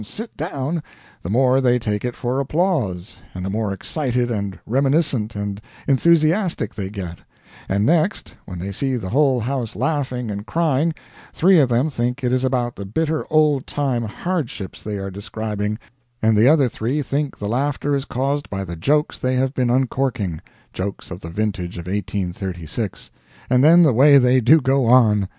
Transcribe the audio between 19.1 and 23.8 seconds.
they have been uncorking jokes of the vintage of 1836 and